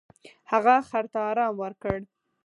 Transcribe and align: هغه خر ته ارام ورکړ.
هغه 0.51 0.75
خر 0.89 1.05
ته 1.13 1.19
ارام 1.29 1.53
ورکړ. 1.61 1.97